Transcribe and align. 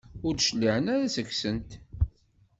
Ur 0.27 0.33
d-cliɛen 0.35 0.85
ara 0.93 1.13
seg-sent? 1.15 1.69